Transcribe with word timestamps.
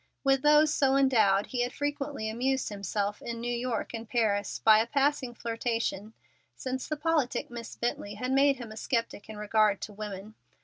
With 0.23 0.41
those 0.41 0.73
so 0.73 0.95
endowed 0.95 1.45
he 1.45 1.61
had 1.61 1.71
frequently 1.71 2.27
amused 2.27 2.69
himself 2.69 3.21
in 3.21 3.39
New 3.39 3.53
York 3.55 3.93
and 3.93 4.09
Paris 4.09 4.57
by 4.57 4.79
a 4.79 4.87
passing 4.87 5.35
flirtation 5.35 6.13
since 6.55 6.87
the 6.87 6.97
politic 6.97 7.51
Miss 7.51 7.75
Bently 7.75 8.15
had 8.15 8.31
made 8.31 8.55
him 8.55 8.71
a 8.71 8.77
sceptic 8.77 9.29
in 9.29 9.37
regard 9.37 9.79
to 9.81 9.93
women. 9.93 10.33